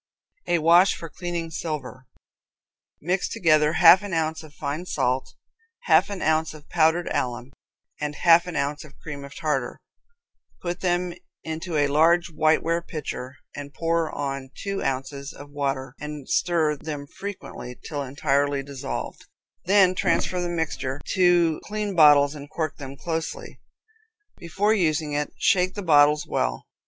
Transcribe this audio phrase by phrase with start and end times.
[0.47, 2.07] A Wash for Cleaning Silver.
[3.01, 5.35] Mix together half an ounce of fine salt,
[5.83, 7.51] half an ounce of powdered alum,
[7.99, 9.79] and half an ounce of cream of tartar.
[10.59, 15.93] Put them into a large white ware pitcher, and pour on two ounces of water,
[15.99, 19.25] and stir them frequently, till entirely dissolved.
[19.65, 23.59] Then transfer the mixture to clean bottles and cork them closely.
[24.39, 26.65] Before using it, shake the bottles well.